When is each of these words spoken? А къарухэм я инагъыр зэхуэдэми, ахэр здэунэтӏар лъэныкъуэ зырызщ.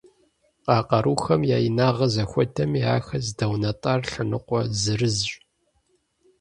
А 0.75 0.77
къарухэм 0.87 1.41
я 1.55 1.57
инагъыр 1.67 2.11
зэхуэдэми, 2.15 2.81
ахэр 2.95 3.21
здэунэтӏар 3.27 4.01
лъэныкъуэ 4.11 4.61
зырызщ. 4.81 5.29